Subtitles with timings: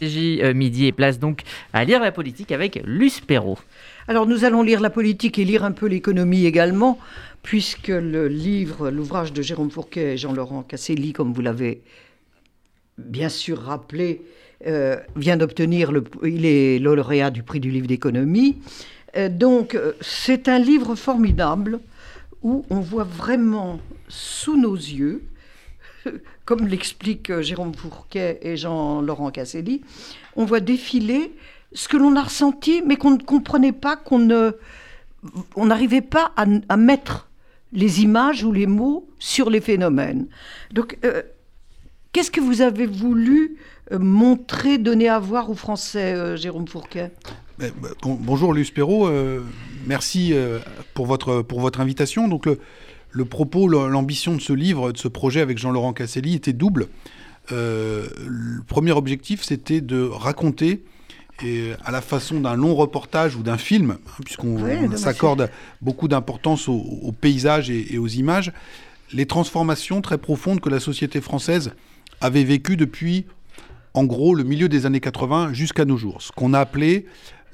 [0.00, 1.42] J euh, midi et place donc
[1.72, 3.58] à lire la politique avec Luce Perrault.
[4.06, 7.00] Alors nous allons lire la politique et lire un peu l'économie également,
[7.42, 11.82] puisque le livre, l'ouvrage de Jérôme Fourquet et Jean-Laurent Casselli, comme vous l'avez
[12.96, 14.22] bien sûr rappelé,
[14.68, 18.58] euh, vient d'obtenir, le, il est lauréat du prix du livre d'économie.
[19.16, 21.80] Euh, donc c'est un livre formidable
[22.44, 25.22] où on voit vraiment sous nos yeux
[26.44, 29.82] comme l'expliquent euh, Jérôme Fourquet et Jean-Laurent Casselli,
[30.36, 31.32] on voit défiler
[31.72, 34.52] ce que l'on a ressenti, mais qu'on ne comprenait pas, qu'on ne,
[35.56, 37.28] on n'arrivait pas à, mettre
[37.72, 40.26] les images ou les mots sur les phénomènes.
[40.72, 41.22] Donc, euh,
[42.12, 43.58] qu'est-ce que vous avez voulu
[43.92, 47.10] euh, montrer, donner à voir aux Français, Jérôme Fourquet?
[47.58, 47.70] Ben,
[48.02, 49.10] Bonjour Luce Perrault,
[49.86, 50.32] merci
[50.94, 52.28] pour, votre, pour votre invitation.
[52.28, 52.58] Donc, le,
[53.18, 56.86] le propos, l'ambition de ce livre, de ce projet avec Jean-Laurent Casselli était double.
[57.50, 60.84] Euh, le premier objectif, c'était de raconter,
[61.44, 65.50] et à la façon d'un long reportage ou d'un film, hein, puisqu'on s'accorde
[65.82, 68.52] beaucoup d'importance aux, paysages et, aux images,
[69.12, 71.72] les transformations très profondes que la société française
[72.20, 73.26] avait vécues depuis,
[73.94, 76.22] en gros, le milieu des années 80 jusqu'à nos jours.
[76.22, 77.06] Ce qu'on a appelé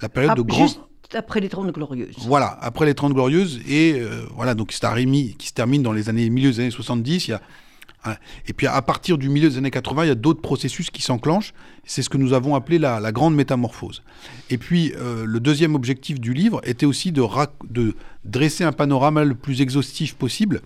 [0.02, 0.68] la période ah, de grand
[1.16, 2.14] après les 30 Glorieuses.
[2.18, 3.60] Voilà, après les 30 Glorieuses.
[3.68, 6.60] Et euh, voilà, donc c'est un Rémi qui se termine dans les années, milieu des
[6.60, 7.28] années 70.
[7.28, 7.40] Il y a,
[8.04, 10.90] hein, et puis à partir du milieu des années 80, il y a d'autres processus
[10.90, 11.54] qui s'enclenchent.
[11.84, 14.02] C'est ce que nous avons appelé la, la grande métamorphose.
[14.50, 19.34] Et puis euh, le deuxième objectif du livre était aussi de dresser un panorama le
[19.34, 20.62] plus exhaustif possible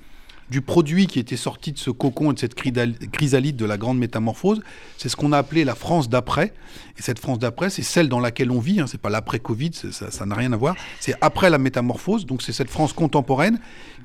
[0.50, 3.98] du produit qui était sorti de ce cocon et de cette chrysalide de la grande
[3.98, 4.60] métamorphose.
[4.96, 6.54] C'est ce qu'on a appelé la France d'après.
[6.98, 8.80] Et cette France d'après, c'est celle dans laquelle on vit.
[8.80, 8.86] Hein.
[8.86, 10.74] C'est pas l'après-Covid, ça n'a rien à voir.
[11.00, 12.26] C'est après la métamorphose.
[12.26, 13.60] Donc c'est cette France contemporaine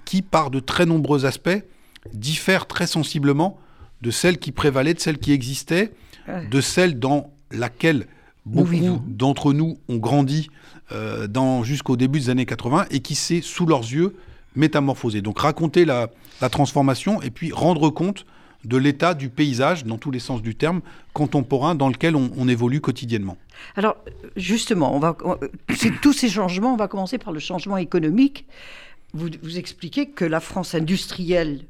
[0.06, 1.64] qui, par de très nombreux aspects,
[2.14, 3.58] diffère très sensiblement
[4.02, 5.94] de celle qui prévalait, de celle qui existait,
[6.28, 8.08] de celle dans laquelle
[8.46, 10.50] beaucoup d'entre nous ont grandi
[10.92, 11.28] euh,
[11.64, 14.16] jusqu'au début des années 80 et qui s'est, sous leurs yeux,
[14.56, 15.22] métamorphosé.
[15.22, 16.10] Donc raconter la,
[16.52, 18.26] transformation et puis rendre compte
[18.66, 20.82] de l'état du paysage, dans tous les sens du terme,
[21.14, 23.38] contemporain dans lequel on, évolue quotidiennement.
[23.76, 23.98] Alors,
[24.36, 25.38] justement, on
[26.02, 28.46] tous ces changements, on va commencer par le changement économique.
[29.14, 31.66] Vous, expliquez que la France industrielle,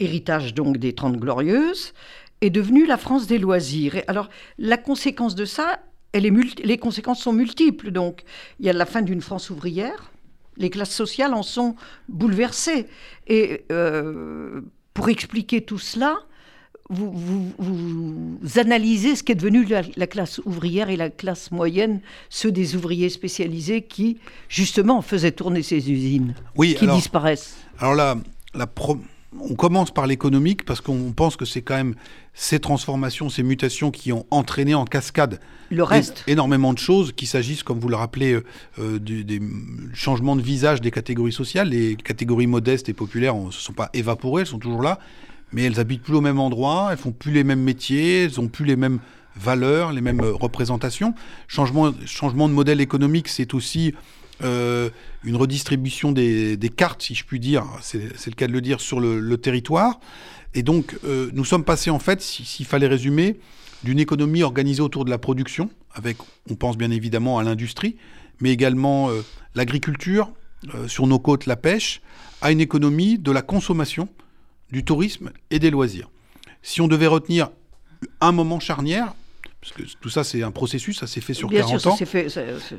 [0.00, 1.94] héritage donc des Trente Glorieuses,
[2.40, 4.02] est devenue la France des loisirs.
[4.06, 4.28] Alors,
[4.58, 5.80] la conséquence de ça,
[6.12, 7.90] elle est les conséquences sont multiples.
[7.90, 8.22] Donc,
[8.60, 10.10] il y a la fin d'une France ouvrière,
[10.58, 11.74] les classes sociales en sont
[12.08, 12.86] bouleversées.
[13.26, 14.60] Et euh,
[14.94, 16.18] pour expliquer tout cela,
[16.90, 22.76] vous, vous, analysez ce qu'est devenu la, classe ouvrière et la classe moyenne, ceux des
[22.76, 27.58] ouvriers spécialisés qui, justement, faisaient tourner ces usines, oui, qui disparaissent.
[27.78, 28.16] Alors là,
[28.54, 28.66] la,
[29.38, 31.94] on commence par l'économique parce qu'on pense que c'est quand même
[32.32, 35.40] ces transformations, ces mutations qui ont entraîné en cascade
[35.70, 36.24] le reste.
[36.26, 38.44] énormément de choses, qu'il s'agisse, comme vous le rappelez, euh,
[38.78, 39.40] euh, des
[39.92, 41.68] changements de visage des catégories sociales.
[41.68, 44.98] Les catégories modestes et populaires ne se sont pas évaporées, elles sont toujours là,
[45.52, 48.48] mais elles habitent plus au même endroit, elles font plus les mêmes métiers, elles ont
[48.48, 48.98] plus les mêmes
[49.36, 51.14] valeurs, les mêmes euh, représentations.
[51.48, 53.94] Changement, changement de modèle économique, c'est aussi
[54.42, 54.90] euh,
[55.24, 59.00] une redistribution des, cartes, si je puis dire, c'est le cas de le dire, sur
[59.00, 60.00] le, territoire.
[60.54, 63.38] Et donc, euh, nous sommes passés, en fait, s'il fallait résumer,
[63.84, 66.16] d'une économie organisée autour de la production, avec,
[66.50, 67.96] on pense bien évidemment à l'industrie,
[68.40, 69.22] mais également euh,
[69.54, 70.32] l'agriculture,
[70.88, 72.02] sur nos côtes la pêche,
[72.40, 74.08] à une économie de la consommation,
[74.72, 76.10] du tourisme et des loisirs.
[76.62, 77.50] Si on devait retenir
[78.20, 79.14] un moment charnière,
[79.68, 81.98] parce que tout ça c'est un processus, ça s'est fait sur 40 ans.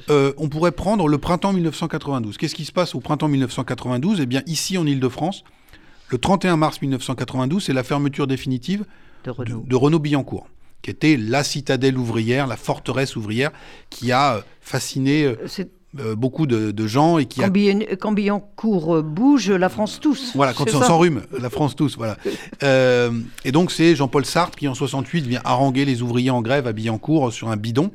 [0.10, 2.38] Euh, on pourrait prendre le printemps 1992.
[2.38, 5.44] Qu'est-ce qui se passe au printemps 1992 Eh bien ici en Ile-de-France,
[6.10, 8.86] le 31 mars 1992, c'est la fermeture définitive
[9.26, 10.48] de Renault-Billancourt
[10.82, 13.52] qui était la citadelle ouvrière, la forteresse ouvrière,
[13.90, 15.36] qui a euh, fasciné
[15.98, 17.96] euh, beaucoup de, gens et qui quand, a...
[17.96, 20.34] quand Billancourt euh, bouge, la France tous.
[20.36, 21.98] Voilà, quand on s'enrhume, la France tous.
[21.98, 22.18] Voilà.
[22.62, 23.12] Euh,
[23.46, 26.74] et donc c'est Jean-Paul Sartre qui en 68 vient haranguer les ouvriers en grève à
[26.74, 27.92] Billancourt sur un bidon.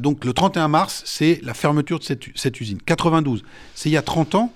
[0.00, 2.78] donc le 31 mars, c'est la fermeture de cette, cette usine.
[2.84, 3.44] 92,
[3.74, 4.52] c'est il y a 30 ans.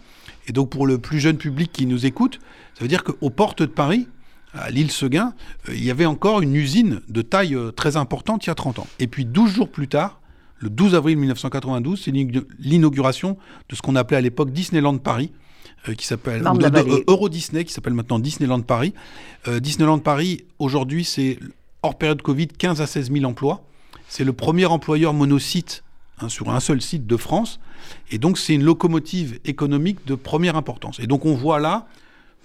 [0.48, 2.40] Et donc pour le plus jeune public qui nous écoute,
[2.74, 4.08] ça veut dire qu'aux portes de Paris,
[4.52, 5.34] à l'île Seguin,
[5.68, 8.86] il y avait encore une usine de taille très importante il y a 30 ans.
[8.98, 10.17] Et puis 12 jours plus tard,
[10.60, 12.10] le 12 avril 1992, c'est
[12.58, 13.36] l'inauguration
[13.68, 15.30] de ce qu'on appelait à l'époque Disneyland Paris,
[15.88, 18.92] euh, qui s'appelle euh, Euro Disney, qui s'appelle maintenant Disneyland Paris.
[19.46, 21.38] Euh, Disneyland Paris, aujourd'hui, c'est
[21.82, 23.62] hors période Covid, 15 à 16 000 emplois.
[24.08, 25.84] C'est le premier employeur monosite
[26.20, 27.60] hein, sur un seul site de France.
[28.10, 30.98] Et donc, c'est une locomotive économique de première importance.
[30.98, 31.86] Et donc, on voit là,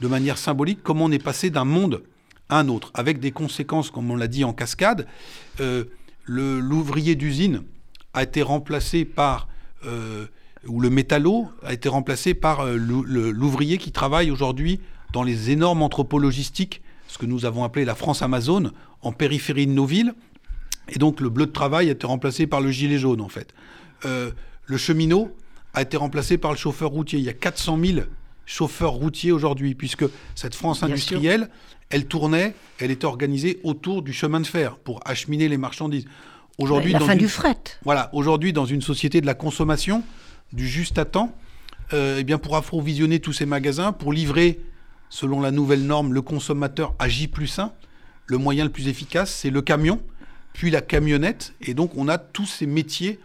[0.01, 2.04] de manière symbolique, comment on est passé d'un monde
[2.50, 5.07] à un autre, avec des conséquences, comme on l'a dit, en cascade
[6.27, 7.63] l'ouvrier d'usine
[8.13, 9.48] a été remplacé par,
[9.86, 10.25] euh,
[10.68, 14.80] ou le métallo a été remplacé par euh, l'ouvrier qui travaille aujourd'hui
[15.12, 18.71] dans les énormes entrepôts logistiques, ce que nous avons appelé la France Amazon,
[19.01, 20.13] en périphérie de nos villes.
[20.89, 23.54] Et donc le bleu de travail a été remplacé par le gilet jaune, en fait.
[24.06, 24.31] Euh,
[24.66, 25.36] le cheminot
[25.74, 27.19] a été remplacé par le chauffeur routier.
[27.19, 28.00] Il y a 400 000
[28.45, 30.06] chauffeurs routiers aujourd'hui, puisque
[30.36, 31.50] cette France industrielle,
[31.89, 36.06] elle tournait, elle était organisée autour du chemin de fer pour acheminer les marchandises.
[36.57, 37.57] Aujourd'hui, la dans fin une- du fret.
[37.83, 40.03] voilà, aujourd'hui, dans une société de la consommation,
[40.51, 41.33] du juste à temps,
[41.94, 44.59] euh, eh bien, pour approvisionner tous ces magasins, pour livrer,
[45.09, 47.71] selon la nouvelle norme, le consommateur à J plus 1,
[48.27, 50.00] le moyen le plus efficace, c'est le camion,
[50.53, 51.53] puis la camionnette.
[51.61, 53.19] Et donc, on a tous ces métiers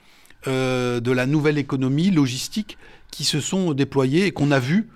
[0.47, 2.79] euh, de la nouvelle économie logistique
[3.11, 4.89] qui se sont déployés et qu'on a vu.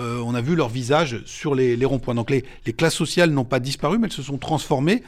[0.00, 2.14] euh, on a vu leur visage sur les, les ronds-points.
[2.14, 5.02] Donc les, les classes sociales n'ont pas disparu, mais elles se sont transformées.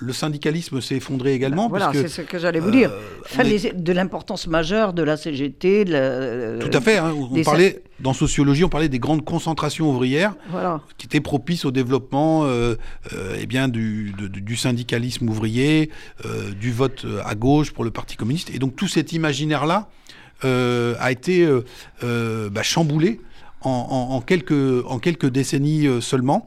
[0.00, 1.68] Le syndicalisme s'est effondré également.
[1.68, 2.92] Voilà, puisque- c'est ce que j'allais vous euh, dire.
[2.92, 5.84] on Enfin, est- les- de l'importance majeure de la CGT.
[5.84, 6.98] De la, euh, Tout à fait.
[6.98, 7.12] hein.
[7.32, 10.82] On parlait, dans sociologie, on parlait des grandes concentrations ouvrières Voilà.
[10.98, 12.76] qui étaient propices au développement euh,
[13.12, 15.90] euh, eh bien, du, de- du syndicalisme ouvrier,
[16.24, 18.50] euh, du vote euh, à gauche pour le Parti communiste.
[18.54, 19.88] Et donc tout cet imaginaire-là
[20.44, 21.64] euh, a été euh,
[22.04, 23.20] euh, bah, chamboulé
[23.62, 26.46] en, en- en quelques, en quelques décennies euh, seulement.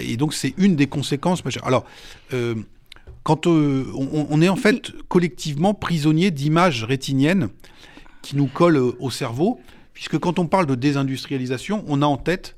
[0.00, 1.66] Et donc c'est une des conséquences majeures.
[1.66, 1.84] Alors,
[2.32, 2.54] euh,
[3.24, 7.48] quand euh, on, on est en fait collectivement prisonnier d'images rétiniennes
[8.22, 9.60] qui nous collent euh, au cerveau,
[9.92, 12.56] puisque quand on parle de désindustrialisation, on a en tête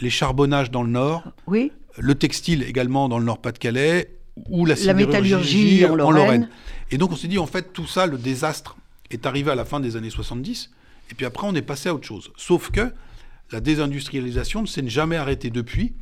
[0.00, 1.72] les charbonnages dans le nord, Oui.
[1.98, 4.10] le textile également dans le Nord-Pas-de-Calais,
[4.50, 6.48] ou la, La sidérurgie métallurgie en Lorraine.
[6.90, 8.76] Et donc on s'est dit, en fait, tout ça, le désastre
[9.10, 10.70] est arrivé à la fin des années 70,
[11.10, 12.32] et puis après on est passé à autre chose.
[12.36, 12.92] Sauf que
[13.52, 15.92] la désindustrialisation ne s'est jamais arrêtée depuis,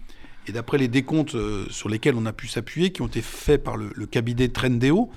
[0.49, 3.63] et d'après les décomptes euh, sur lesquels on a pu s'appuyer, qui ont été faits
[3.63, 5.11] par le, cabinet Trendéo,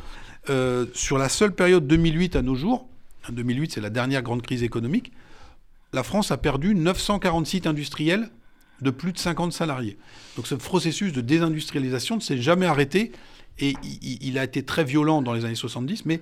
[0.50, 2.88] euh, sur la seule période 2008 à nos jours,
[3.28, 5.12] hein, 2008 c'est la dernière grande crise économique,
[5.94, 8.30] la France a perdu 940 sites industriels
[8.82, 9.98] de plus de 50 salariés.
[10.36, 13.14] Donc ce processus de désindustrialisation ne s'est jamais arrêté
[13.60, 16.20] et il a été très violent dans les années 70, mais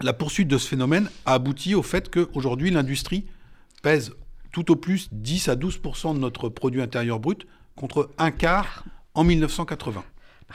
[0.00, 3.26] la poursuite de ce phénomène a abouti au fait qu'aujourd'hui l'industrie
[3.82, 4.12] pèse
[4.52, 7.46] tout au plus 10 à 12% de notre produit intérieur brut
[7.80, 8.84] contre un quart
[9.14, 10.04] en 1980.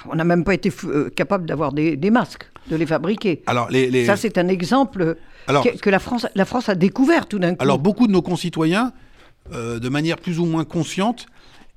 [0.09, 3.41] On n'a même pas été euh, capable d'avoir des, des masques, de les fabriquer.
[3.47, 5.17] Alors, les, les- Ça, c'est un exemple
[5.47, 7.63] Alors- que, que la, France, la France a découvert tout d'un coup.
[7.63, 8.91] Alors beaucoup de nos concitoyens,
[9.53, 11.25] euh, de manière plus ou moins consciente,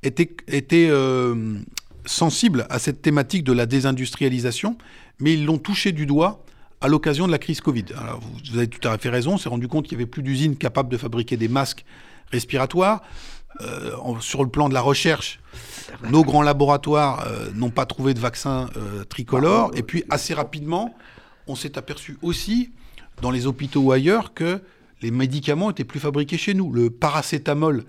[0.03, 1.55] étaient, étaient euh,
[2.05, 4.77] sensibles à cette thématique de la désindustrialisation,
[5.21, 6.45] mais ils l'ont touché du doigt
[6.81, 7.85] à l'occasion de la crise Covid.
[8.01, 10.11] Alors, vous, vous avez tout à fait raison, on s'est rendu compte qu'il n'y avait
[10.11, 11.85] plus d'usines capables de fabriquer des masques
[12.33, 13.03] respiratoires.
[13.61, 13.91] Euh,
[14.21, 15.41] sur le plan de la recherche,
[16.11, 19.71] nos grands laboratoires euh, n'ont pas trouvé de vaccin euh, tricolore.
[19.75, 20.95] Et puis assez rapidement,
[21.47, 22.71] on s'est aperçu aussi,
[23.23, 24.61] dans les hôpitaux ou ailleurs, que
[25.03, 26.73] les médicaments étaient plus fabriqués chez nous.
[26.73, 27.85] Le paracétamol.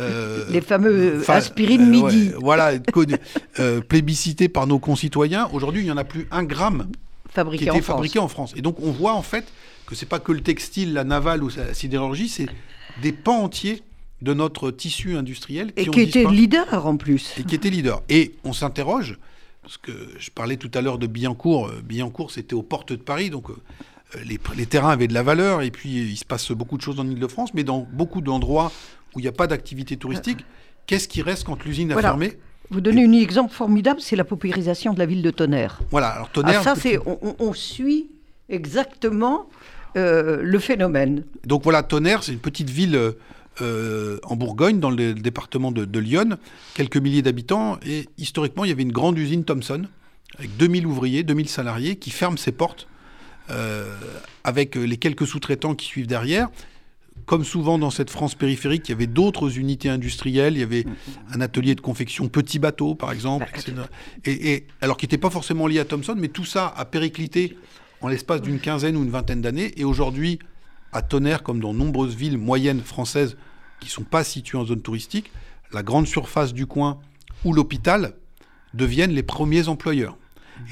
[0.00, 2.28] euh, Les fameux fa- aspirine euh, midi.
[2.30, 2.72] ouais, voilà,
[3.58, 5.48] euh, plébiscité par nos concitoyens.
[5.52, 6.88] Aujourd'hui, il n'y en a plus un gramme
[7.28, 7.86] qui fabriqués était en France.
[7.86, 8.52] fabriqué en France.
[8.56, 9.44] Et donc, on voit en fait
[9.86, 12.46] que c'est pas que le textile, la navale ou la sidérurgie, c'est
[13.02, 13.82] des pans entiers
[14.22, 17.34] de notre tissu industriel qui Et qui était leader en plus.
[17.38, 18.02] et qui était leader.
[18.08, 19.18] Et on s'interroge,
[19.62, 21.68] parce que je parlais tout à l'heure de Billancourt.
[21.68, 23.54] Euh, Billancourt, c'était aux portes de Paris, donc euh,
[24.26, 27.00] les, les terrains avaient de la valeur, et puis il se passe beaucoup de choses
[27.00, 28.72] en Ile-de-France, mais dans beaucoup d'endroits
[29.14, 30.44] où il n'y a pas d'activité touristique,
[30.86, 32.08] qu'est-ce qui reste quand l'usine a Voilà.
[32.10, 32.32] fermé?
[32.72, 35.80] Vous donnez un exemple formidable, c'est la paupérisation de la ville de Tonnerre.
[35.90, 36.60] Voilà, alors Tonnerre...
[36.60, 38.06] ah, ça, c'est, on, on- on suit
[38.48, 39.48] exactement
[39.96, 41.24] euh, le phénomène.
[41.46, 43.14] Donc voilà, Tonnerre, c'est une petite ville
[43.60, 46.38] euh, en Bourgogne, dans le département de, de Lyon,
[46.74, 49.82] quelques milliers d'habitants, et historiquement, il y avait une grande usine Thomson,
[50.38, 52.86] avec 2000 ouvriers, 2000 salariés, qui ferme ses portes,
[53.50, 53.94] euh,
[54.44, 56.48] avec les quelques sous-traitants qui suivent derrière.
[57.26, 60.54] Comme souvent dans cette France périphérique, il y avait d'autres unités industrielles.
[60.54, 60.86] Il y avait
[61.32, 63.72] un atelier de confection petit bateau, par exemple, etc.
[64.24, 67.58] Et, et- alors qui n'était pas forcément lié à Thomson, mais tout ça a périclité
[68.00, 69.72] en l'espace d'une quinzaine ou une vingtaine d'années.
[69.78, 70.38] Et aujourd'hui,
[70.92, 73.36] à Tonnerre, comme dans nombreuses villes moyennes françaises
[73.80, 75.30] qui ne sont pas situées en zone touristique,
[75.72, 76.98] la grande surface du coin
[77.44, 78.14] ou l'hôpital
[78.74, 80.16] deviennent les premiers employeurs.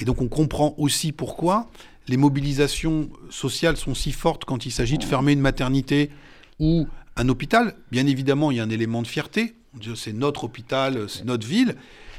[0.01, 1.69] Et donc on comprend aussi pourquoi
[2.09, 6.11] les mobilisations sociales sont si fortes quand il s'agit de fermer une maternité
[6.59, 7.75] ou un hôpital.
[7.91, 9.55] Bien évidemment, il y a un élément de fierté.
[9.95, 11.77] C'est notre hôpital, c'est notre ville.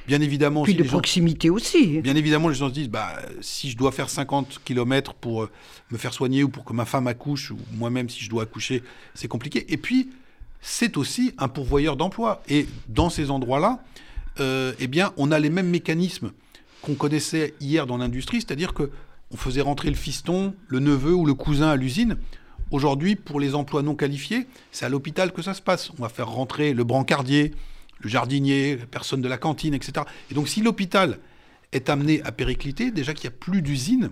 [0.09, 2.01] Bien évidemment, Puis de les gens- proximité aussi.
[2.01, 5.49] Bien évidemment, les gens se disent, bah, si je dois faire 50 km pour euh,
[5.91, 8.81] me faire soigner ou pour que ma femme accouche, ou moi-même si je dois accoucher,
[9.13, 9.71] c'est compliqué.
[9.71, 10.09] Et puis,
[10.61, 12.41] c'est aussi un pourvoyeur d'emploi.
[12.49, 13.83] Et dans ces endroits-là,
[14.39, 16.31] euh, eh bien, on a les mêmes mécanismes
[16.81, 18.89] qu'on connaissait hier dans l'industrie, c'est-à-dire que
[19.31, 22.17] on faisait rentrer le fiston, le neveu ou le cousin à l'usine.
[22.71, 25.91] Aujourd'hui, pour les emplois non qualifiés, c'est à l'hôpital que ça se passe.
[25.99, 27.51] On va faire rentrer le brancardier,
[27.99, 30.05] le jardinier, la personne de la cantine, etc.
[30.31, 31.19] Et donc, si l'hôpital
[31.71, 34.11] est amené à péricliter, déjà qu'il n'y a plus d'usine,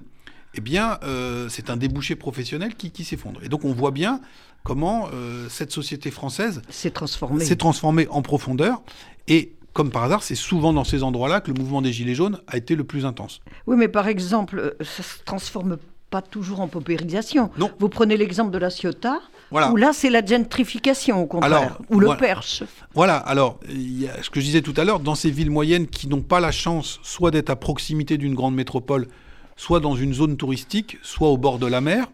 [0.53, 3.43] eh bien, euh, c'est un débouché professionnel qui, s'effondre.
[3.43, 4.21] Et donc, on voit bien
[4.63, 7.45] comment euh, cette société française s'est transformée.
[7.45, 8.81] s'est transformée en profondeur.
[9.27, 12.41] Et comme par hasard, c'est souvent dans ces endroits-là que le mouvement des Gilets jaunes
[12.47, 13.41] a été le plus intense.
[13.67, 15.77] Oui, mais par exemple, euh, ça se transforme
[16.09, 17.51] pas toujours en paupérisation.
[17.57, 17.69] Non.
[17.79, 19.19] Vous prenez l'exemple de la Ciotat,
[19.51, 19.71] Voilà.
[19.71, 22.19] où là, c'est la gentrification, au contraire, Alors, ou le voilà.
[22.19, 22.63] perche.
[22.93, 25.51] Voilà, alors, il y a ce que je disais tout à l'heure, dans ces villes
[25.51, 29.07] moyennes qui n'ont pas la chance soit d'être à proximité d'une grande métropole,
[29.55, 32.07] soit dans une zone touristique, soit au bord de la mer,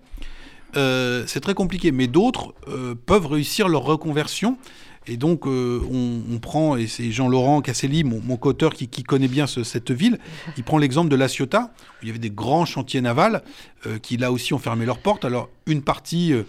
[0.76, 1.92] euh, c'est très compliqué.
[1.92, 4.58] Mais d'autres euh, peuvent réussir leur reconversion.
[5.06, 9.04] Et donc, euh, on, on prend, et c'est Jean-Laurent Casselli, mon, mon co-auteur qui, qui
[9.04, 10.18] connaît bien ce- cette ville,
[10.56, 13.44] il prend l'exemple de La Ciotat, où il y avait des grands chantiers navals
[13.86, 15.26] euh, qui, là aussi, ont fermé leurs portes.
[15.26, 16.44] Alors, une partie euh,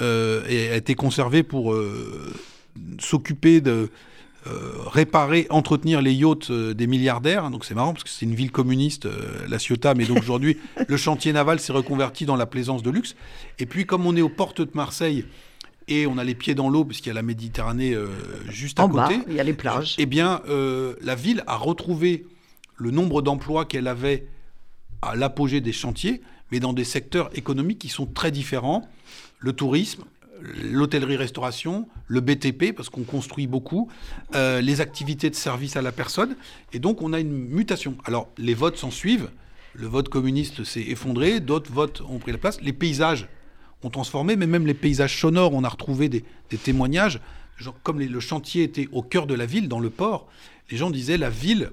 [0.00, 2.32] euh, a été conservée pour euh,
[2.98, 3.90] s'occuper de
[4.46, 7.50] euh, réparer, entretenir les yachts des milliardaires.
[7.50, 9.08] Donc c'est marrant parce que c'est une ville communiste,
[9.48, 10.58] la Ciotat, mais donc aujourd'hui
[10.88, 13.16] le chantier naval s'est reconverti dans la plaisance de luxe.
[13.58, 15.24] Et puis comme on est aux portes de Marseille
[15.88, 18.08] et on a les pieds dans l'eau puisqu'il y a la Méditerranée euh,
[18.48, 19.94] juste à bas, côté, il y a les plages.
[19.98, 22.26] eh bien euh, la ville a retrouvé
[22.76, 24.26] le nombre d'emplois qu'elle avait
[25.02, 28.88] à l'apogée des chantiers, mais dans des secteurs économiques qui sont très différents.
[29.38, 30.04] Le tourisme,
[30.62, 33.90] l'hôtellerie-restauration, le BTP, parce qu'on construit beaucoup,
[34.34, 36.36] euh, les activités de service à la personne.
[36.72, 37.96] Et donc, on a une mutation.
[38.04, 39.30] Alors, les votes s'en suivent.
[39.74, 42.60] Le vote communiste s'est effondré, d'autres votes ont pris la place.
[42.60, 43.28] Les paysages
[43.82, 46.24] ont transformé, mais même les paysages sonores, on a retrouvé des,
[46.62, 47.20] témoignages.
[47.82, 50.28] Comme le chantier était au cœur de la ville, dans le port,
[50.70, 51.70] les gens disaient la ville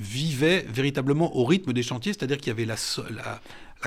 [0.00, 3.04] vivait véritablement au rythme des chantiers, c'est-à-dire qu'il y avait la, so-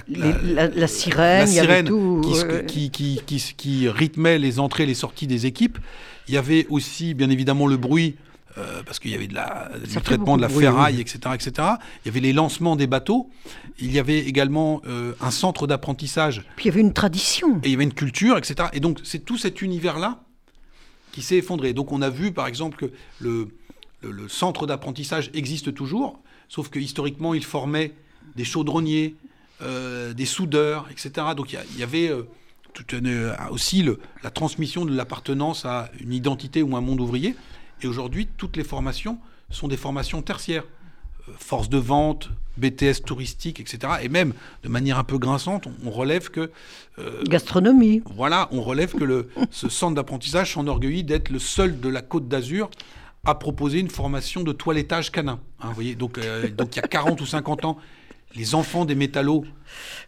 [0.08, 1.48] la, Les- la- la sirène,
[1.86, 2.22] tout,
[2.68, 5.78] qui, rythmait les entrées et les sorties des équipes.
[6.28, 8.16] Il y avait aussi, bien évidemment, le bruit,
[8.58, 11.02] euh, parce qu'il y avait de la, du traitement de la ferraille, oui.
[11.02, 11.52] etc., etc.
[12.04, 13.30] Il y avait les lancements des bateaux.
[13.80, 17.58] Il y avait également euh, un centre d'apprentissage Puis il y avait une tradition.
[17.58, 18.70] et il y avait une culture, etc.
[18.74, 20.24] Et donc, c'est tout cet univers-là
[21.12, 21.74] qui s'est effondré.
[21.74, 23.50] Donc, on a vu, par exemple, que le,
[24.02, 27.94] le- le centre d'apprentissage existe toujours, sauf que historiquement, il formait
[28.36, 29.16] des chaudronniers,
[29.62, 31.28] euh, des soudeurs, etc.
[31.36, 32.24] Donc, il y avait euh,
[32.94, 37.36] une- euh, aussi le- la transmission de l'appartenance à une identité ou un monde ouvrier.
[37.82, 39.18] Et aujourd'hui, toutes les formations
[39.50, 40.64] sont des formations tertiaires.
[41.28, 43.94] Euh, Force de vente, BTS touristique, etc.
[44.02, 44.34] Et même,
[44.64, 46.52] de manière un peu grinçante, on, on relève que
[47.28, 48.02] Gastronomie.
[48.16, 52.28] voilà, on relève que le, ce centre d'apprentissage s'enorgueillit d'être le seul de la Côte
[52.28, 52.70] d'Azur
[53.26, 55.40] à proposer une formation de toilettage canin.
[55.60, 56.20] Hein, vous voyez, donc,
[56.56, 57.78] donc il y a 40 ou 50 ans,
[58.38, 59.44] les enfants des métallos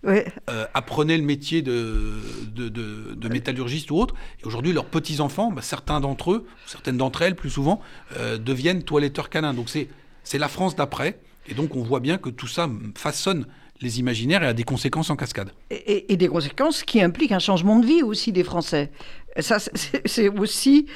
[0.03, 0.25] Ouais.
[0.50, 2.15] euh, apprenaient le métier de,
[2.53, 4.15] de, de- de métallurgiste ou autre.
[4.41, 7.81] Et aujourd'hui, leurs petits-enfants, bah, certains d'entre eux, certaines d'entre elles plus souvent,
[8.17, 9.53] euh, deviennent toiletteurs canins.
[9.53, 11.19] Donc c'est la France d'après.
[11.48, 13.45] Et donc on voit bien que tout ça façonne
[13.81, 15.51] les imaginaires et a des conséquences en cascade.
[15.69, 18.91] Et, et- et des conséquences qui impliquent un changement de vie aussi des Français.
[19.39, 19.57] Ça,
[20.05, 20.88] c'est aussi,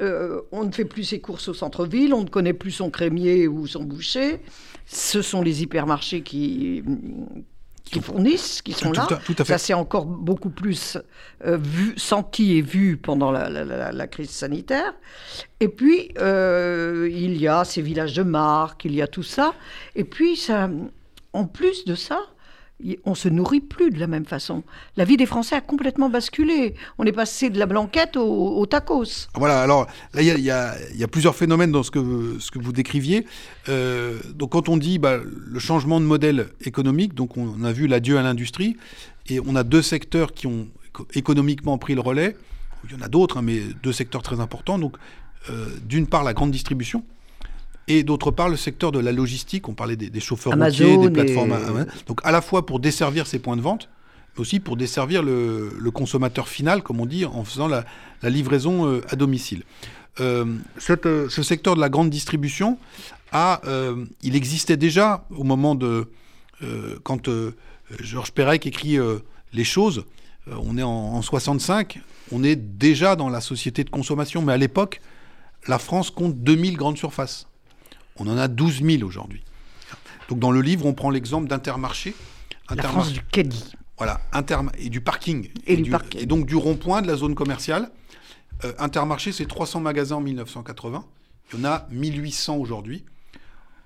[0.00, 3.48] euh, on ne fait plus ses courses au centre-ville, on ne connaît plus son crémier
[3.48, 4.40] ou son boucher.
[4.86, 6.82] Ce sont les hypermarchés qui,
[7.84, 9.08] qui fournissent, qui sont Tout là.
[9.10, 9.52] à- tout à fait.
[9.52, 10.96] Ça s'est encore beaucoup plus
[11.46, 14.94] euh, vu, senti et vu pendant la, la- la- la crise sanitaire.
[15.60, 19.54] Et puis, euh, il y a ces villages de marque, il y a tout ça.
[19.96, 20.68] Et puis, ça,
[21.32, 22.20] en plus de ça,
[23.04, 24.62] on se nourrit plus de la même façon.
[24.96, 26.74] La vie des Français a complètement basculé.
[26.98, 29.28] On est passé de la blanquette au, tacos.
[29.34, 33.26] Voilà, alors là, il y a, plusieurs phénomènes dans ce que, vous- décriviez.
[33.68, 37.86] Euh, donc, quand on dit bah, le changement de modèle économique, donc on a vu
[37.86, 38.76] l'adieu à l'industrie,
[39.28, 42.36] et on a deux secteurs qui ont éco- économiquement pris le relais.
[42.84, 44.78] Il y en a d'autres, hein, mais deux secteurs très importants.
[44.78, 44.96] Donc,
[45.50, 47.04] euh, d'une part, la grande distribution.
[47.92, 49.68] Et d'autre part, le secteur de la logistique.
[49.68, 51.52] On parlait des, des chauffeurs Amazon routiers, des et- plateformes.
[51.52, 53.88] à- Donc, à la fois pour desservir ces points de vente,
[54.36, 57.84] mais aussi pour desservir le, le consommateur final, comme on dit, en faisant la,
[58.22, 59.62] la livraison euh, à domicile.
[60.20, 60.44] Euh,
[60.78, 62.78] cette, euh, ce secteur de la grande distribution,
[63.32, 66.06] a, euh, il existait déjà au moment de...
[66.62, 67.52] euh, quand euh,
[68.00, 69.18] Georges Perec écrit euh,
[69.52, 70.04] Les choses,
[70.48, 72.00] euh, on est en, en 65,
[72.32, 75.00] on est déjà dans la société de consommation, mais à l'époque,
[75.68, 77.46] la France compte 2000 grandes surfaces.
[78.20, 79.42] On en a 12 000 aujourd'hui.
[80.28, 82.14] Donc dans le livre, on prend l'exemple d'Intermarché.
[82.68, 83.72] La Intermar- France du caddie.
[83.96, 85.50] voilà, Interma- et du parking.
[85.66, 86.20] Et du parking.
[86.20, 87.90] Et donc du rond-point, de la zone commerciale.
[88.64, 91.04] Euh, Intermarché, c'est 300 magasins en 1980.
[91.52, 93.04] Il y en a 1800 aujourd'hui.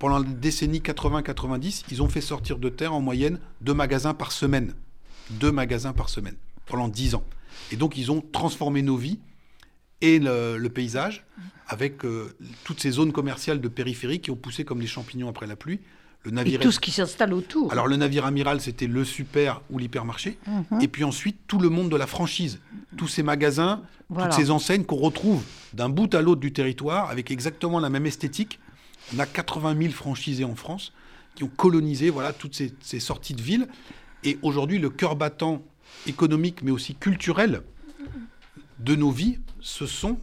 [0.00, 4.33] pendant la décennie 80-90, ils ont fait sortir de terre en moyenne deux magasins par
[4.33, 4.75] semaine.
[5.31, 6.35] Deux magasins par semaine,
[6.67, 7.25] pendant dix ans.
[7.73, 9.19] Et donc, ils ont transformé nos vies
[10.04, 11.25] et le, paysage
[11.66, 15.46] avec euh, toutes ces zones commerciales de périphérie qui ont poussé comme les champignons après
[15.46, 15.80] la pluie.
[16.25, 17.73] Le navire et tout ce qui s'installe autour.
[17.73, 20.38] Alors le navire amiral, c'était le super ou l'hypermarché.
[20.46, 20.80] Mhm.
[20.80, 22.61] Et puis ensuite, tout le monde de la franchise.
[22.96, 25.42] Tous ces magasins, toutes ces enseignes qu'on retrouve
[25.73, 28.58] d'un bout à l'autre du territoire avec exactement la même esthétique.
[29.14, 30.92] On a 80 000 franchisés en France
[31.34, 33.68] qui ont colonisé voilà, toutes ces, ces sorties de ville.
[34.23, 35.62] Et aujourd'hui, le cœur battant
[36.06, 37.62] économique, mais aussi culturel
[38.78, 40.19] de nos vies, ce sont,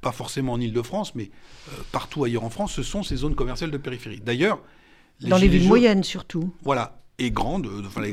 [0.00, 1.30] pas forcément en Ile-de-France, mais
[1.68, 4.20] euh, partout ailleurs en France, ce sont ces zones commerciales de périphérie.
[4.20, 4.60] D'ailleurs,
[5.20, 6.52] dans les villes moyennes surtout.
[6.62, 7.66] Voilà, et grandes.
[7.66, 8.12] Euh,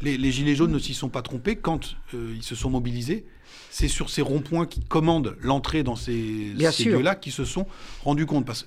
[0.00, 3.26] les, les, Gilets jaunes ne s'y sont pas trompés quand euh, ils se sont mobilisés.
[3.70, 7.66] C'est sur ces ronds-points qui commandent l'entrée dans ces, ces lieux-là qui se sont
[8.04, 8.66] rendus compte, parce,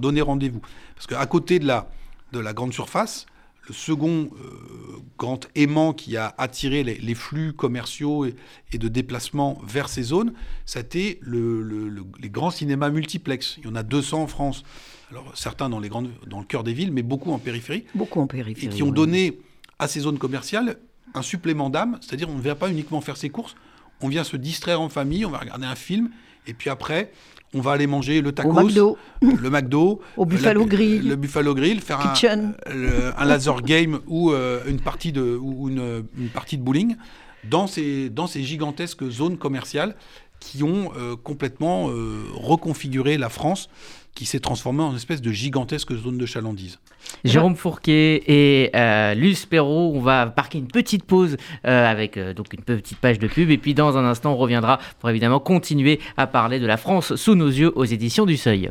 [0.00, 0.60] donné rendez-vous.
[0.96, 1.88] Parce qu'à côté de la,
[2.32, 3.26] de la grande surface,
[3.68, 8.34] le second euh, grand aimant qui a attiré les, flux commerciaux et,
[8.76, 10.32] de déplacement vers ces zones,
[10.66, 13.56] c'était les grands cinémas multiplex.
[13.58, 14.64] Il y en a 200 en France.
[15.10, 17.84] Alors certains dans, les grandes, dans le cœur des villes, mais beaucoup en périphérie.
[17.94, 18.66] Beaucoup en périphérie.
[18.66, 19.38] Et qui ont donné
[19.78, 20.78] à ces zones commerciales
[21.14, 23.54] un supplément d'âme, c'est-à-dire on ne vient pas uniquement faire ses courses,
[24.00, 26.10] on vient se distraire en famille, on va regarder un film,
[26.46, 27.12] et puis après,
[27.54, 32.00] on va aller manger le tacos, le McDo, au Buffalo Grill, le Buffalo Grill, faire
[32.00, 36.96] un, laser game ou euh, une partie de ou une, partie de bowling
[37.44, 39.96] dans ces dans ces gigantesques zones commerciales
[40.40, 43.68] qui ont euh, complètement euh, reconfiguré la France
[44.14, 46.78] qui s'est transformée en une espèce de gigantesque zone de chalandise.
[47.24, 52.34] Jérôme Fourquet et euh, Luce Perrault, on va marquer une petite pause euh, avec euh,
[52.34, 55.40] donc une petite page de pub et puis dans un instant on reviendra pour évidemment
[55.40, 58.70] continuer à parler de la France sous nos yeux aux éditions du Seuil.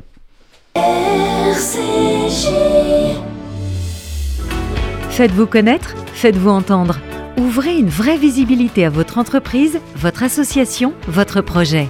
[5.10, 7.00] Faites-vous connaître, faites-vous entendre.
[7.38, 11.90] Ouvrez une vraie visibilité à votre entreprise, votre association, votre projet.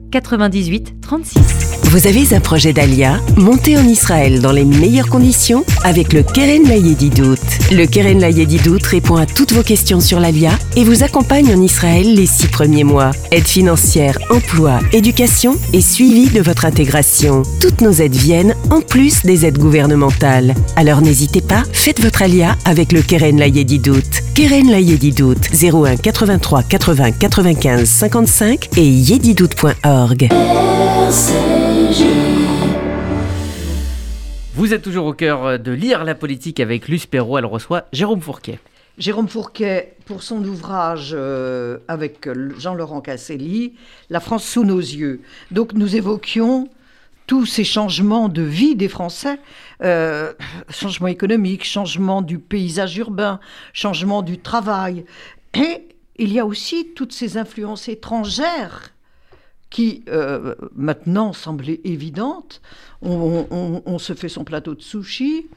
[0.11, 1.71] 98 36.
[1.91, 3.19] Vous avez un projet d'Alia?
[3.35, 7.35] Montez en Israël dans les meilleures conditions avec le Keren Layedidout.
[7.71, 12.15] Le Keren Layedidout répond à toutes vos questions sur l'Alia et vous accompagne en Israël
[12.15, 13.11] les six premiers mois.
[13.31, 17.43] Aide financière, emploi, éducation et suivi de votre intégration.
[17.59, 20.55] Toutes nos aides viennent en plus des aides gouvernementales.
[20.77, 24.21] Alors n'hésitez pas, faites votre Alia avec le Keren Layedidout.
[24.33, 30.00] Keren Layedidout 01 83 80 95 55 et yedidout.org.
[34.55, 37.37] Vous êtes toujours au cœur de lire la politique avec Luce Perrault.
[37.37, 38.57] Elle reçoit Jérôme Fourquet.
[38.97, 43.73] Jérôme Fourquet, pour son ouvrage euh, avec Jean-Laurent Casselli,
[44.09, 45.21] La France sous nos yeux.
[45.51, 46.67] Donc nous évoquions
[47.27, 49.39] tous ces changements de vie des Français,
[49.83, 50.33] euh,
[50.69, 53.39] changement économique, changement du paysage urbain,
[53.71, 55.05] changement du travail.
[55.53, 55.87] Et
[56.17, 58.90] il y a aussi toutes ces influences étrangères
[59.71, 62.61] qui euh, maintenant semblaient évidentes.
[63.01, 65.49] On, se fait son plateau de sushi,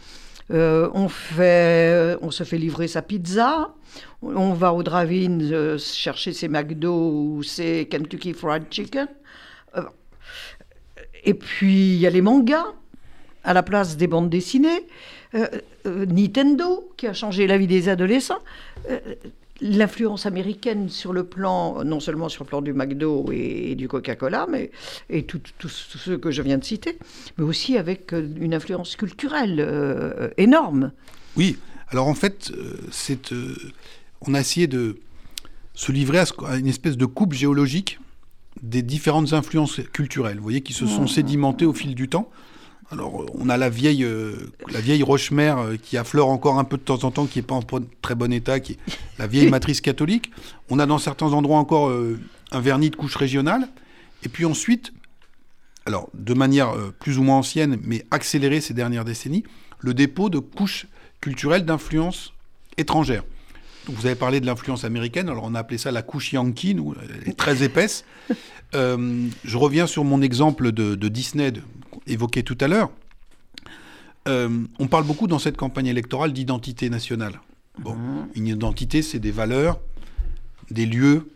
[0.51, 3.75] euh, on, fait, on se fait livrer sa pizza,
[4.23, 9.09] on va au drive-in euh, chercher ses McDo ou ses Kentucky Fried Chicken.
[11.25, 12.67] et puis il y a les mangas
[13.43, 14.87] à la place des bandes dessinées.
[15.85, 18.39] Nintendo qui a changé la vie des adolescents
[19.65, 24.47] l'influence américaine sur le plan, non seulement sur le plan du McDo et, du Coca-Cola,
[24.49, 24.71] mais
[25.09, 26.99] et tous ceux que je viens de citer,
[27.39, 30.93] mais aussi avec euh, une influence culturelle euh, énorme.
[31.37, 31.57] Oui,
[31.89, 33.55] alors en fait, euh,
[34.21, 34.99] on a essayé de
[35.73, 37.99] se livrer à, une espèce de coupe géologique
[38.63, 41.09] des différentes influences culturelles, vous voyez, qui se sont mmh.
[41.09, 42.31] sédimentées au fil du temps.
[42.95, 46.77] Alors, on a la vieille, euh, la vieille Rochemer euh, qui affleure encore un peu
[46.77, 47.63] de temps en temps, qui n'est pas en
[48.03, 48.79] très bon état, qui est
[49.19, 50.31] la vieille matrice catholique.
[50.71, 52.21] On a dans certains endroits encore euh,
[52.53, 53.69] un vernis de couche régionale.
[54.23, 54.93] Et puis ensuite,
[55.87, 59.43] alors de manière plus ou moins ancienne, mais accélérée ces dernières décennies,
[59.81, 60.87] le dépôt de couches
[61.21, 62.33] culturelles d'influence
[62.79, 63.25] étrangère.
[63.89, 66.95] vous avez parlé de l'influence américaine, alors on a appelé ça la couche yankee, nous,
[67.03, 68.05] elle est très épaisse.
[68.75, 71.53] Je reviens sur mon exemple de, de Disney,
[72.07, 72.91] évoqué tout à l'heure,
[74.27, 77.41] euh, on parle beaucoup dans cette campagne électorale d'identité nationale.
[77.79, 78.29] Bon, mhm.
[78.35, 79.81] une identité, c'est des valeurs,
[80.71, 81.31] des lieux,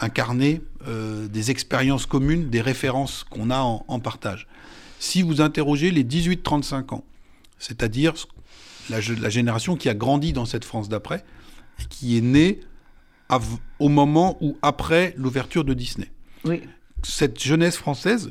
[0.00, 4.46] incarner euh, des expériences communes, des références qu'on a en, en partage.
[4.98, 7.04] Si vous interrogez les 18-35 ans,
[7.58, 8.14] c'est-à-dire
[8.90, 11.24] la, génération qui a grandi dans cette France d'après,
[11.80, 12.60] et qui est née
[13.78, 16.10] au moment ou après l'ouverture de Disney.
[16.44, 16.62] Oui.
[17.02, 18.30] Cette jeunesse française,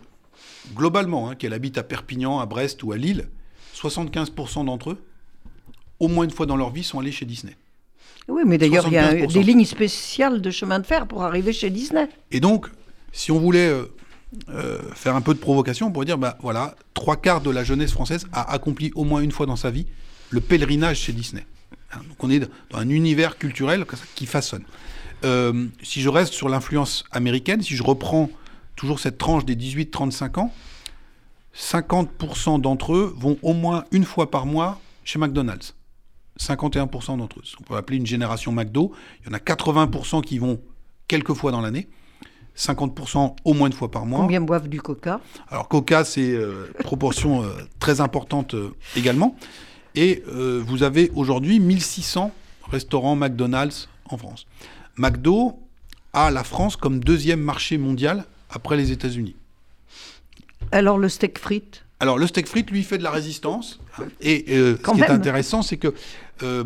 [0.76, 3.30] globalement, hein, qu'elle habite à Perpignan, à Brest ou à Lille,
[3.76, 5.04] 75% d'entre eux,
[6.00, 7.56] au moins une fois dans leur vie, sont allés chez Disney.
[8.28, 9.34] Oui, mais d'ailleurs, il y a 75%.
[9.34, 12.08] des lignes spéciales de chemin de fer pour arriver chez Disney.
[12.32, 12.68] Et donc,
[13.12, 13.86] si on voulait euh,
[14.50, 17.64] euh, faire un peu de provocation, on pourrait dire, bah voilà, trois quarts de la
[17.64, 19.86] jeunesse française a accompli au moins une fois dans sa vie
[20.30, 21.46] le pèlerinage chez Disney.
[21.92, 24.64] Hein, donc on est dans un univers culturel qui façonne.
[25.24, 28.30] Euh, si je reste sur l'influence américaine, si je reprends
[28.76, 30.54] toujours cette tranche des 18-35 ans,
[31.56, 35.76] 50% d'entre eux vont au moins une fois par mois chez McDonald's.
[36.40, 37.44] 51% d'entre eux.
[37.60, 38.92] On peut appeler une génération McDo.
[39.22, 40.60] Il y en a 80% qui vont
[41.08, 41.88] quelques fois dans l'année.
[42.58, 44.22] 50% au moins une fois par mois.
[44.22, 45.20] Combien boivent du coca?
[45.50, 49.36] Alors Coca, c'est euh, proportion euh, très importante euh, également.
[49.96, 52.32] Et vous avez aujourd'hui 1600
[52.68, 54.48] restaurants McDonald's en France.
[54.98, 55.60] McDo
[56.14, 59.36] a la France comme deuxième marché mondial après les États-Unis.
[60.72, 61.84] Alors le steak frites?
[62.00, 63.80] Alors le steak frites, lui, fait de la résistance.
[64.22, 65.94] Et euh, ce qui est intéressant, c'est que
[66.44, 66.64] euh,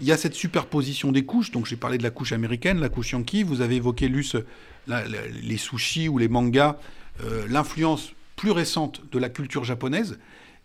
[0.00, 1.50] il y a cette superposition des couches.
[1.50, 3.42] Donc j'ai parlé de la couche américaine, la couche yankee.
[3.42, 4.36] Vous avez évoqué, Luce,
[4.86, 6.76] la- la- les sushis ou les mangas,
[7.24, 10.18] euh, l'influence plus récente de la culture japonaise,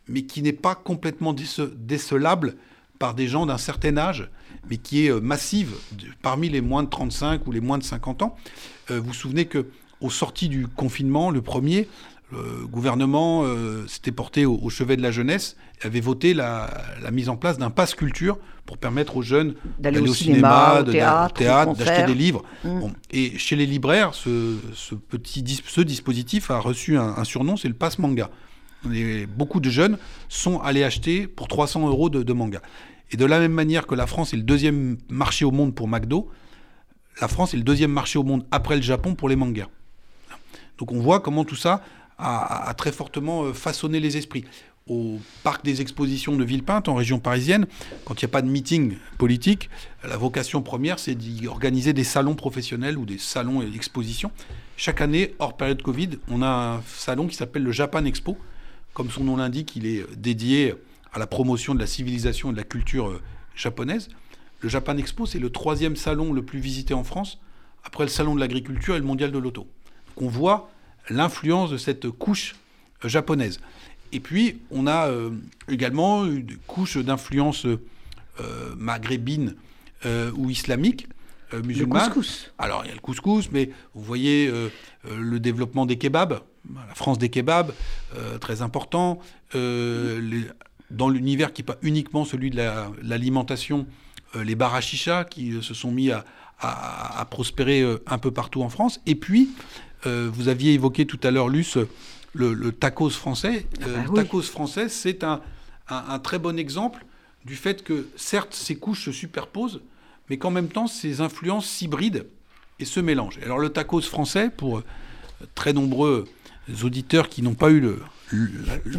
[0.07, 2.55] mais qui n'est pas complètement déce- décelable
[2.99, 4.29] par des gens d'un certain âge,
[4.69, 5.73] mais qui est euh, massive
[6.21, 8.35] parmi les moins de 35 ou les moins de 50 ans.
[8.89, 9.67] Euh, vous vous souvenez que
[9.99, 11.87] au sorti du confinement, le premier,
[12.31, 16.69] le gouvernement euh, s'était porté au, au chevet de la jeunesse et avait voté la,
[17.03, 20.83] la mise en place d'un pass culture pour permettre aux jeunes D'aller au cinéma, au
[20.83, 22.43] théâtre, au théâtre, d'acheter des livres.
[22.63, 22.79] Mm.
[22.79, 22.93] Bon.
[23.11, 27.57] Et chez les libraires, ce, ce petit dis- ce dispositif a reçu un, un surnom,
[27.57, 28.29] c'est le pass manga.
[28.91, 29.97] Et beaucoup de jeunes
[30.27, 32.61] sont allés acheter pour 300 euros de, de manga.
[33.11, 35.87] Et de la même manière que la France est le deuxième marché au monde pour
[35.87, 36.29] McDo,
[37.19, 39.67] la France est le deuxième marché au monde après le Japon pour les mangas.
[40.77, 41.83] Donc on voit comment tout ça
[42.17, 44.45] a, très fortement euh, façonné les esprits.
[44.87, 47.67] Au parc des expositions de Villepinte, en région parisienne,
[48.05, 49.69] quand il n'y a pas de meeting politique,
[50.03, 54.31] la vocation première, c'est d'y organiser des salons professionnels ou des salons et expositions.
[54.77, 56.47] Chaque année, hors période Covid, on a
[56.77, 58.37] un salon qui s'appelle le Japan Expo.
[58.93, 60.73] Comme son nom l'indique, il est dédié
[61.13, 63.21] à la promotion de la civilisation et de la culture euh,
[63.55, 64.09] japonaise.
[64.61, 67.39] Le Japan Expo, c'est le troisième salon le plus visité en France,
[67.83, 69.67] après le salon de l'agriculture et le mondial de l'auto.
[70.15, 70.69] Donc on voit
[71.09, 72.55] l'influence de cette couche
[73.03, 73.59] euh, japonaise.
[74.13, 75.31] Et puis, on a euh,
[75.69, 77.77] également une couche d'influence euh,
[78.77, 79.55] maghrébine
[80.05, 81.07] euh, ou islamique,
[81.53, 82.09] euh, Le musulmane.
[82.11, 82.51] couscous.
[82.57, 84.51] Alors, il y a le couscous, mais vous voyez
[85.09, 86.39] le développement des kebabs,
[86.75, 87.71] la France des kebabs,
[88.41, 89.19] très important.
[89.53, 90.45] Les-
[90.91, 93.85] dans l'univers qui n'est pas uniquement celui de la- l'alimentation,
[94.35, 96.25] euh, les bars à chicha qui euh, se sont mis à,
[96.59, 98.99] à- à prospérer euh, un peu partout en France.
[99.05, 99.49] Et puis,
[100.05, 101.77] vous aviez évoqué tout à l'heure, Luce,
[102.33, 103.67] le, le tacos français.
[103.81, 105.41] Bah le tacos français, c'est un,
[105.89, 107.05] un- un très bon exemple
[107.45, 109.81] du fait que, certes, ces couches se superposent,
[110.29, 112.23] mais qu'en même temps, ces influences s'hybrident
[112.79, 113.37] et se mélangent.
[113.43, 114.81] Alors, le tacos français, pour
[115.53, 116.27] très nombreux
[116.83, 117.99] auditeurs qui n'ont pas eu le,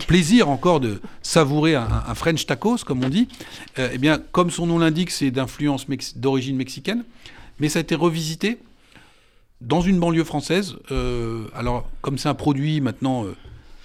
[0.06, 3.28] plaisir encore de savourer un, French tacos, comme on dit,
[3.78, 7.04] euh, eh bien, comme son nom l'indique, c'est d'influence d'origine mexicaine,
[7.58, 8.58] mais ça a été revisité
[9.60, 10.76] dans une banlieue française.
[10.90, 13.34] euh, alors, comme c'est un produit maintenant euh,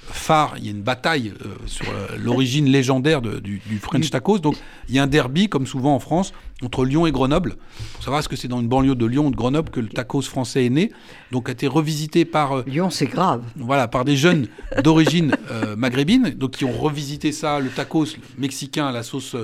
[0.10, 4.10] phare, il y a une bataille euh, sur euh, l'origine légendaire de- du, du French
[4.10, 4.40] tacos.
[4.40, 4.56] Donc,
[4.90, 7.56] il y a un derby, comme souvent en France, entre Lyon et Grenoble.
[7.94, 9.90] Pour savoir est-ce que c'est dans une banlieue de Lyon ou de Grenoble que le
[9.90, 10.92] tacos français est né.
[11.32, 13.44] Donc, a été revisité par euh, Lyon, c'est grave.
[13.58, 14.48] voilà, par des jeunes
[14.84, 18.06] d'origine euh, maghrébine, donc qui ont revisité ça, le tacos
[18.38, 19.36] mexicain à la sauce,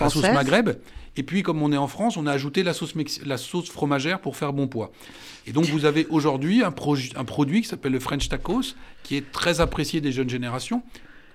[0.00, 0.70] la sauce maghreb.
[1.18, 2.94] Et puis, comme on est en France, on a ajouté la sauce,
[3.26, 4.92] la sauce fromagère pour faire bon poids.
[5.48, 9.32] Et donc, vous avez aujourd'hui un, un produit qui s'appelle le French tacos, qui est
[9.32, 10.80] très apprécié des jeunes générations.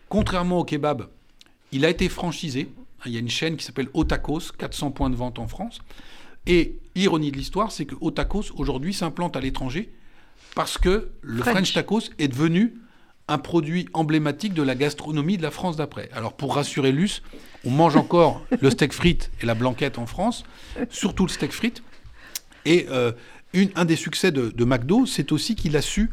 [0.07, 1.09] Contrairement au kebab,
[1.73, 2.69] il a été franchisé.
[3.05, 5.79] Il y a une chaîne qui s'appelle Otacos, 400 points de vente en France.
[6.47, 9.91] Et ironie de l'histoire, c'est que Otacos, aujourd'hui, s'implante à l'étranger
[10.55, 11.55] parce que le French.
[11.55, 12.75] French tacos est devenu
[13.27, 16.09] un produit emblématique de la gastronomie de la France d'après.
[16.13, 17.21] Alors pour rassurer Luce,
[17.65, 20.43] on mange encore le steak frites et la blanquette en France,
[20.89, 21.83] surtout le steak frites.
[22.65, 23.11] Et euh,
[23.53, 26.09] une- un des succès de, de McDo, c'est aussi qu'il a su,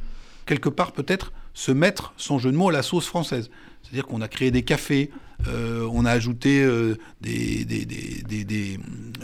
[0.47, 3.51] quelque part peut-être, se mettre, sans jeu de mots, à la sauce française.
[3.83, 5.11] C'est-à-dire qu'on a créé des cafés,
[5.49, 8.23] euh, on a ajouté euh, des, des, des,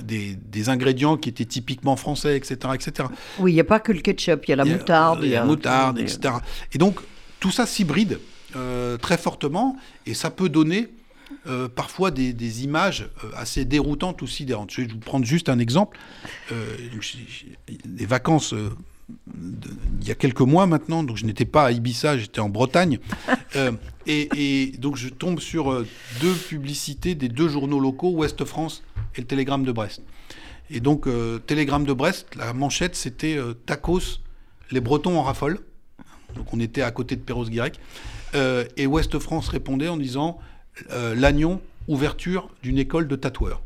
[0.02, 2.58] des, des, ingrédients qui étaient typiquement français, etc.
[2.74, 3.08] etc.
[3.38, 5.20] Oui, il n'y a pas que le ketchup, il y a la moutarde.
[5.22, 6.34] Il y a la moutarde, etc.
[6.72, 7.00] Et donc,
[7.40, 8.20] tout ça s'hybride
[8.54, 10.88] euh, très fortement et ça peut donner
[11.74, 14.70] parfois des, images assez déroutantes ou sidérantes.
[14.72, 15.98] Je vais vous prendre juste un exemple.
[16.50, 18.54] les vacances
[20.00, 22.98] il y a quelques mois maintenant, donc je n'étais pas à Ibiza, j'étais en Bretagne.
[23.54, 23.72] Euh,
[24.06, 25.86] et, donc je tombe sur euh,
[26.20, 28.82] deux publicités des deux journaux locaux, Ouest France
[29.14, 30.02] et le Télégramme de Brest.
[30.68, 34.20] Et donc, euh, Télégramme de Brest, la manchette, c'était Tacos,
[34.70, 35.60] les Bretons en raffolent.
[36.36, 37.78] Donc on était à côté de Perros-Guirec.
[38.34, 40.38] et Ouest France répondait en disant
[41.14, 43.62] Lannion, ouverture d'une école de tatoueurs.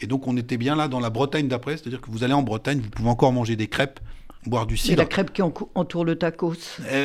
[0.00, 2.42] Et donc on était bien là dans la Bretagne d'après, c'est-à-dire que vous allez en
[2.42, 3.98] Bretagne, vous pouvez encore manger des crêpes,
[4.44, 4.92] boire du cidre.
[4.92, 6.54] C'est la crêpe qui entoure le tacos.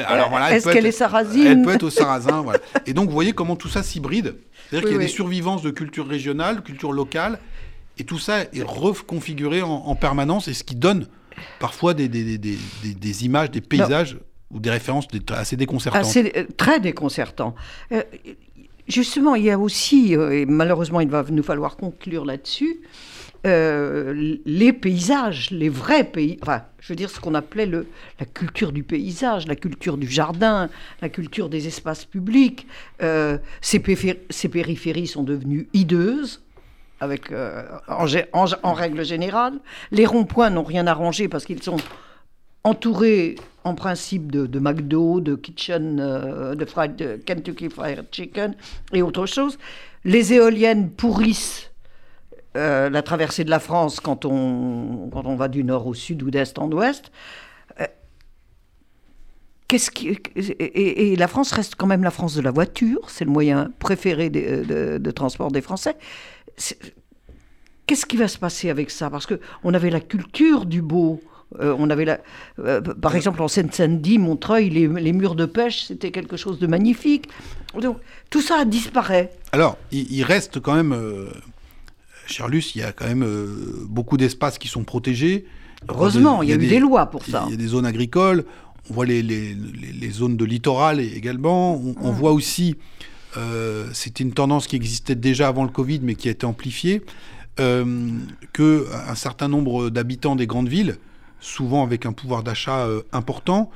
[0.06, 2.41] Alors voilà, Est-ce qu'elle est sarrasine Elle peut être au sarrasin.
[2.41, 2.60] voilà.
[2.86, 4.36] Et donc vous voyez comment tout ça s'hybride.
[4.69, 7.39] C'est-à-dire qu'il y a des survivances de culture régionale, culture locale,
[7.97, 11.08] et tout ça est reconfiguré en, permanence, et ce qui donne
[11.60, 14.17] parfois des, des, des, des images, des paysages
[14.54, 16.18] ou des références assez déconcertantes.
[16.18, 17.56] Euh, très déconcertant.
[17.92, 18.04] Euh,
[18.88, 22.82] justement, il y a aussi, euh, et malheureusement il va nous falloir conclure là-dessus,
[23.44, 27.88] les paysages, les vrais pays, enfin, je veux dire ce qu'on appelait le,
[28.20, 30.70] la culture du paysage, la culture du jardin,
[31.02, 32.68] la culture des espaces publics.
[33.62, 36.44] Ces, périphéries sont devenues hideuses.
[37.02, 39.54] Avec, euh, en, règle générale,
[39.90, 41.78] les ronds-points n'ont rien arrangé parce qu'ils sont
[42.64, 48.56] entourés en principe de, McDo, de Kitchen, de, fried, de Kentucky Fried Chicken
[48.93, 49.58] et autre chose.
[50.04, 51.71] Les éoliennes pourrissent
[52.58, 56.21] euh, la traversée de la France quand on, quand on va du nord au sud
[56.21, 57.10] ou d'est en ouest.
[57.80, 57.86] Euh,
[59.69, 63.32] qu'est-ce qui, et, la France reste quand même la France de la voiture, c'est le
[63.32, 65.95] moyen préféré de, transport des Français.
[67.88, 69.10] Qu'est-ce qui va se passer avec ça?
[69.10, 71.21] Parce que on avait la culture du beau.
[71.60, 72.20] Euh, on avait la,
[73.02, 77.28] par exemple en Seine-Saint-Denis, Montreuil, les, les, murs de pêche, c'était quelque chose de magnifique.
[77.80, 77.98] Donc
[78.30, 79.32] tout ça disparaît.
[79.52, 80.94] Alors, il, reste quand même
[82.32, 85.46] Cher Luce, il y a quand même euh, beaucoup d'espaces qui sont protégés.
[85.90, 87.44] Heureusement, il y a, eu des, lois pour ça.
[87.48, 88.46] Il y a des zones agricoles,
[88.90, 91.82] on voit les, les, les zones de littoral également.
[92.02, 92.76] On, voit aussi,
[93.38, 97.02] euh, c'était une tendance qui existait déjà avant le Covid, mais qui a été amplifiée,
[97.60, 98.12] euh,
[98.54, 100.98] qu'un certain nombre d'habitants des grandes villes,
[101.41, 103.69] souvent avec un pouvoir d'achat euh, important,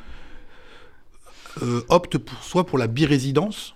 [1.87, 3.75] optent pour, soit pour la birésidence,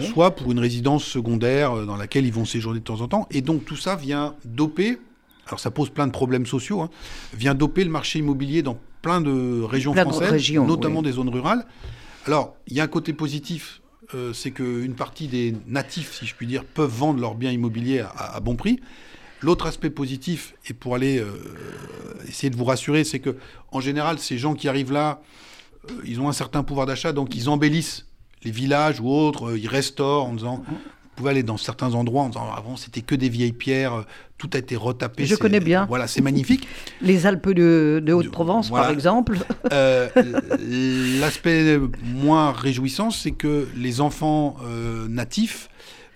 [0.00, 3.26] soit pour une résidence secondaire euh, dans laquelle ils vont séjourner de temps en temps.
[3.30, 4.98] Et donc tout ça vient doper,
[5.46, 6.90] alors ça pose plein de problèmes sociaux, hein,
[7.34, 11.66] vient doper le marché immobilier dans plein de régions françaises, notamment des zones rurales.
[12.26, 13.80] Alors il y a un côté positif,
[14.14, 18.04] euh, c'est qu'une partie des natifs, si je puis dire, peuvent vendre leurs biens immobiliers
[18.16, 18.80] à, bon prix.
[19.42, 21.26] L'autre aspect positif, et pour aller euh,
[22.28, 23.36] essayer de vous rassurer, c'est que
[23.70, 25.20] en général, ces gens qui arrivent là,
[26.04, 28.06] ils ont un certain pouvoir d'achat, donc ils embellissent
[28.44, 30.64] les villages ou autres, euh, ils restaurent en disant.
[31.14, 34.02] Vous pouvez aller dans certains endroits en disant avant c'était que des vieilles pierres, euh,
[34.38, 35.26] tout a été retapé.
[35.26, 35.84] Je connais bien.
[35.84, 36.66] Voilà, c'est magnifique.
[37.02, 39.38] Les Alpes de, Haute-Provence, par exemple.
[39.70, 40.08] Euh,
[41.20, 44.56] l'aspect moins réjouissant, c'est que les enfants
[45.06, 45.68] natifs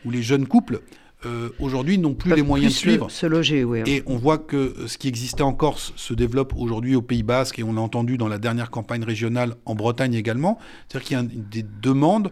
[0.07, 0.81] ou les jeunes couples
[1.27, 3.11] euh, aujourd'hui n'ont plus les moyens de suivre.
[3.11, 3.83] Se loger, oui.
[3.87, 7.59] Et on voit que ce qui existait en Corse se développe aujourd'hui au Pays Basque
[7.59, 10.59] et on l'a entendu dans la dernière campagne régionale en Bretagne également.
[10.89, 12.31] C'est-à-dire qu'il y a des demandes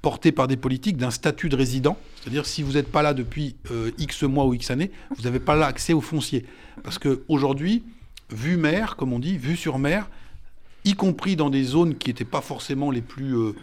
[0.00, 1.96] portées par des politiques d'un statut de résident.
[2.20, 5.40] C'est-à-dire si vous n'êtes pas là depuis euh, X mois ou X années, vous n'avez
[5.40, 6.44] pas là accès au foncier.
[6.82, 7.82] Parce qu'aujourd'hui,
[8.30, 10.08] vue mer, comme on dit, vue sur mer,
[10.84, 13.34] y compris dans des zones qui n'étaient pas forcément les plus...
[13.34, 13.54] Euh,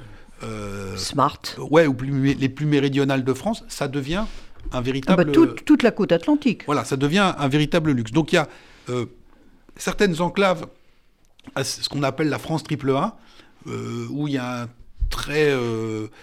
[0.44, 1.42] euh, Smart.
[1.70, 4.26] Ouais, ou les plus méridionales de France, ça devient
[4.72, 5.22] un véritable.
[5.22, 6.64] Ah bah, toute, la côte atlantique.
[6.66, 8.12] Voilà, ça devient un véritable luxe.
[8.12, 8.48] Donc il y a
[8.90, 9.06] euh,
[9.76, 10.68] certaines enclaves,
[11.62, 13.18] ce qu'on appelle la France triple A,
[13.68, 15.54] euh, où il y a une très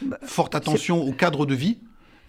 [0.03, 1.79] bah, forte attention au cadre de vie.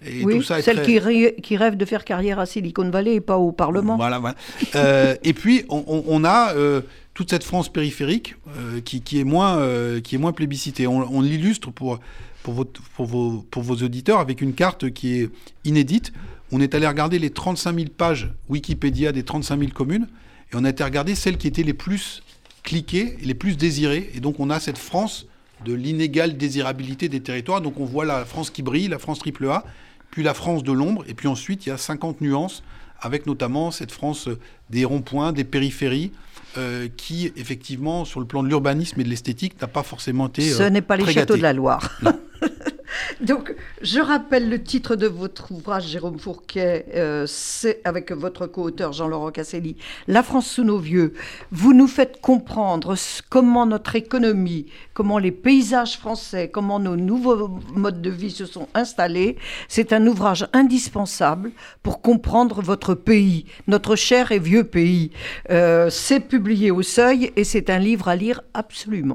[0.06, 0.98] Et oui, tout ça celle qui,
[1.42, 3.98] qui, rêve de faire carrière à Silicon Valley et pas au Parlement.
[3.98, 4.36] Voilà, voilà.
[5.24, 6.54] et puis, on, a
[7.20, 10.88] toute cette France périphérique euh, qui, est moins, euh, qui est moins plébiscitée.
[10.88, 12.00] On, l'illustre pour,
[12.44, 15.30] pour, pour, pour vos auditeurs avec une carte qui est
[15.66, 16.14] inédite.
[16.54, 20.08] On est allé regarder les 35 000 pages Wikipédia des 35 000 communes
[20.54, 22.24] et on a été regarder celles qui étaient les plus
[22.64, 24.10] cliquées, les plus désirées.
[24.16, 25.28] Et donc on a cette France
[25.66, 27.60] de l'inégale désirabilité des territoires.
[27.60, 29.66] Donc on voit la France qui brille, la France triple A,
[30.10, 32.64] puis la France de l'ombre, et puis ensuite il y a 50 nuances
[33.02, 34.30] avec notamment cette France
[34.70, 36.14] des ronds-points, des périphéries,
[36.58, 40.50] euh, qui, effectivement, sur le plan de l'urbanisme et de l'esthétique, n'a pas forcément été.
[40.50, 42.00] Ce euh, n'est pas les très châteaux de la Loire.
[43.22, 47.26] Donc, je rappelle le titre de votre ouvrage, Jérôme Fourquet, euh,
[47.84, 49.76] avec votre co-auteur Jean-Laurent Casselli,
[50.08, 51.14] La France sous nos vieux.
[51.52, 52.96] Vous nous faites comprendre
[53.30, 58.68] comment notre économie, comment les paysages français, comment nos nouveaux modes de vie se sont
[58.74, 59.38] installés.
[59.68, 61.52] C'est un ouvrage indispensable
[61.84, 65.12] pour comprendre votre pays, notre cher et vieux pays.
[65.50, 69.08] Euh, c'est publié au Seuil et c'est un livre à lire absolument.